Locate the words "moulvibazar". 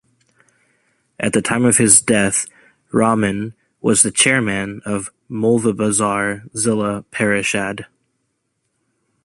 5.29-6.51